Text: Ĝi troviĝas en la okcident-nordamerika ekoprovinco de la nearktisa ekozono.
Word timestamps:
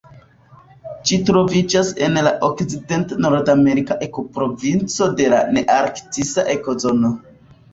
Ĝi 1.09 1.19
troviĝas 1.29 1.91
en 2.07 2.17
la 2.27 2.31
okcident-nordamerika 2.47 3.99
ekoprovinco 4.09 5.11
de 5.21 5.29
la 5.35 5.43
nearktisa 5.59 6.49
ekozono. 6.57 7.15